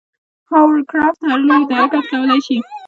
هاورکرافت 0.51 1.21
هر 1.29 1.39
لوري 1.47 1.65
ته 1.69 1.73
حرکت 1.79 2.03
کولی 2.11 2.39
شي. 2.45 2.57